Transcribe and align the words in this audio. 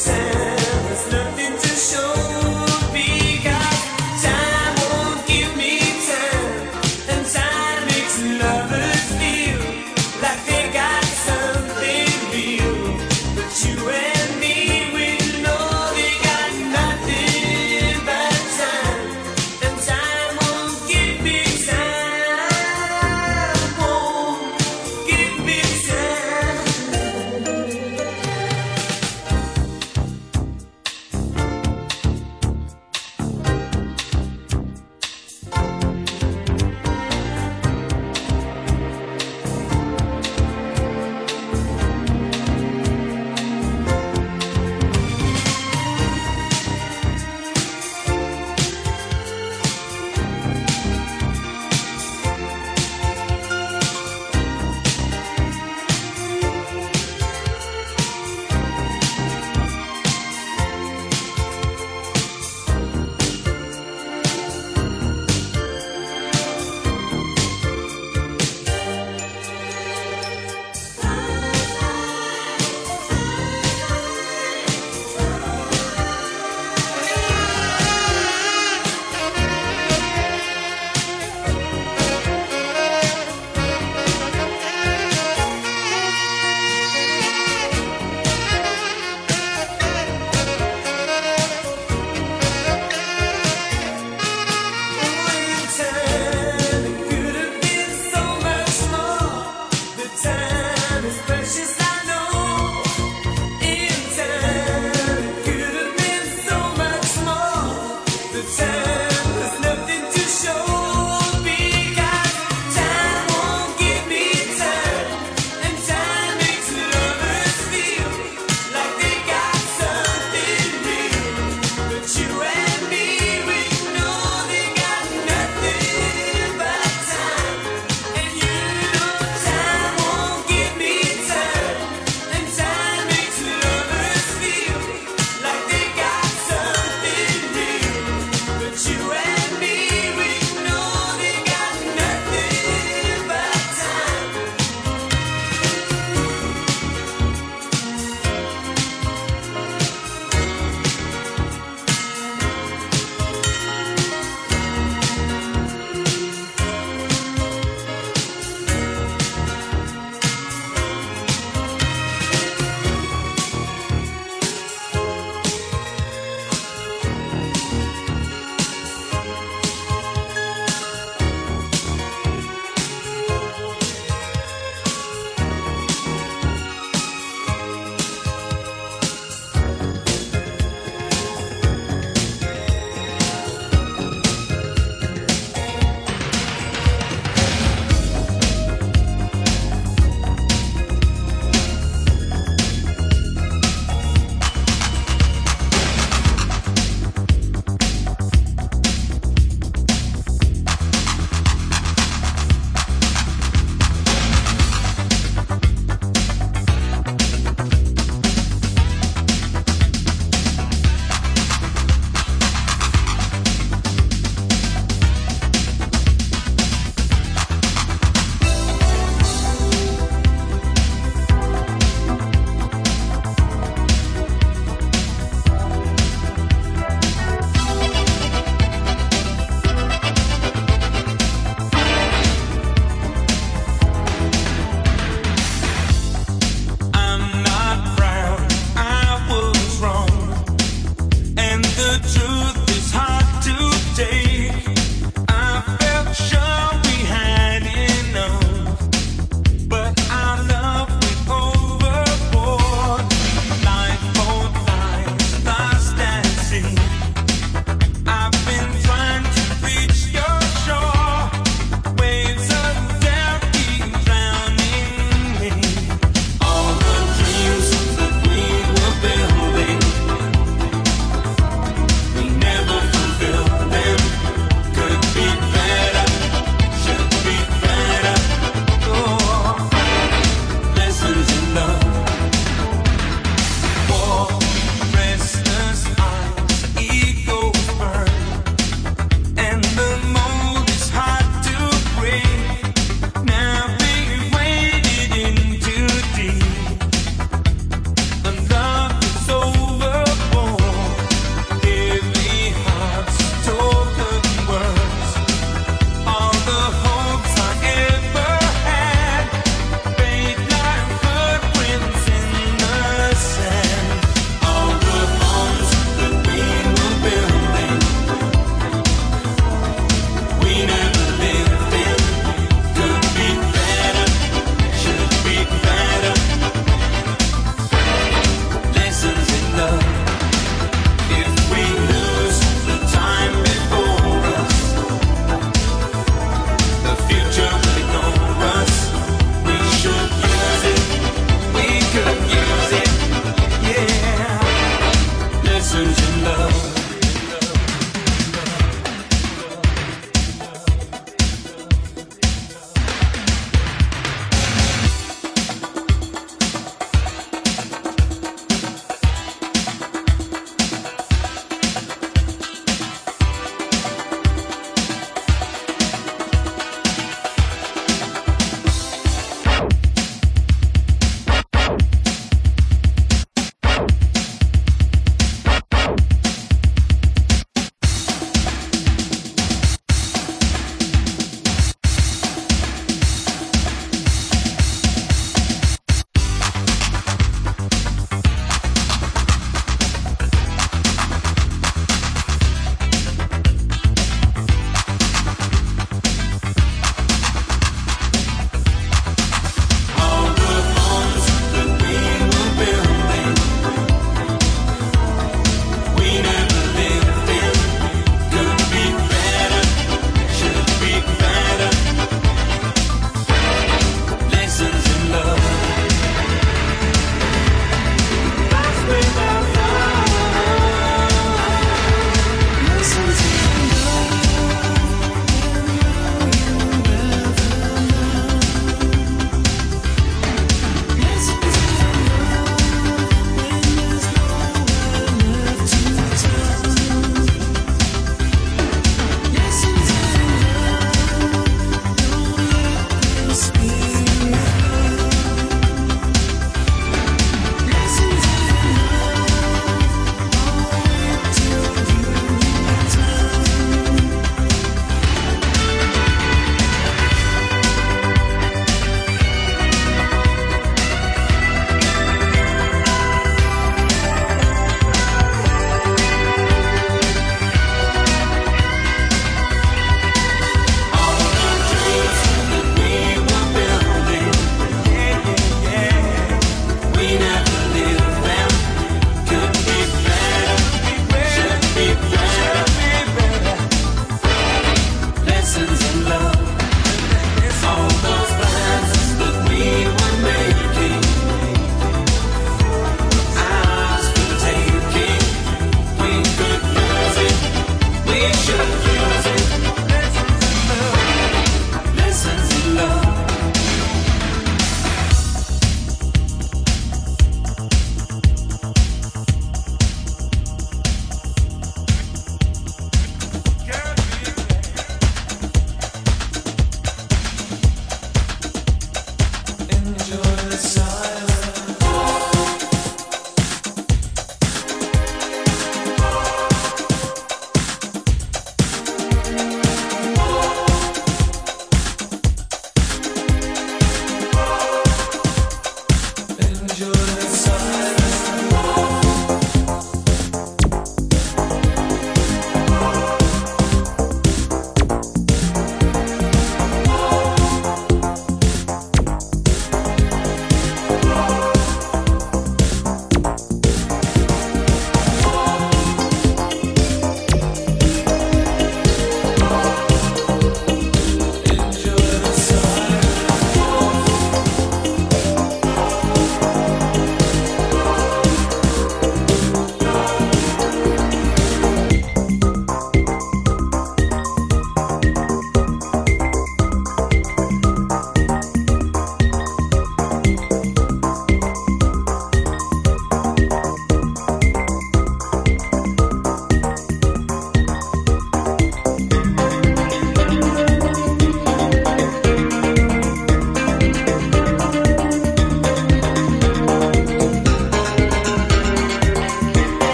sand. 0.00 0.37